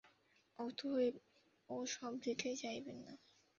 [0.59, 1.15] অতএব
[1.69, 3.13] ও-সব দিকেই যাইবেন না।